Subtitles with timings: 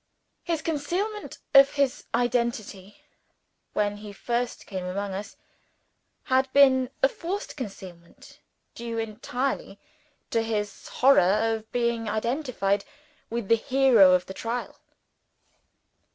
[0.43, 3.01] His concealment of his identity,
[3.73, 5.37] when he first came among us,
[6.23, 8.39] had been a forced concealment
[8.73, 9.79] due entirely
[10.31, 12.83] to his horror of being identified
[13.29, 14.79] with the hero of the trial.